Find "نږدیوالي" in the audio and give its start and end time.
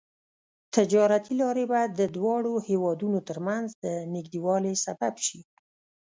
4.15-4.73